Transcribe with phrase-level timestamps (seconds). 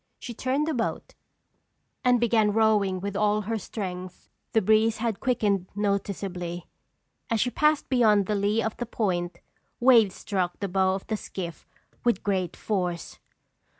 [0.17, 1.13] She turned the boat,
[2.03, 4.29] and began rowing with all her strength.
[4.53, 6.65] The breeze had quickened noticeably.
[7.29, 9.41] As she passed beyond the lee of the point,
[9.79, 11.67] waves struck the bow of the skiff
[12.03, 13.19] with great force.